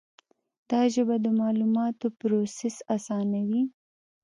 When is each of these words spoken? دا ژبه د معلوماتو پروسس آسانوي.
دا 0.69 0.81
ژبه 0.93 1.15
د 1.25 1.27
معلوماتو 1.39 2.07
پروسس 2.19 2.75
آسانوي. 2.95 3.63